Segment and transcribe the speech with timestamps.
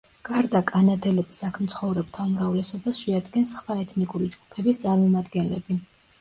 [0.27, 5.81] გარდა კანადელების აქ მცხოვრებთა უმრავლესობას შეადგენს სხვა ეთნიკური ჯგუფების წარმომადგენლები.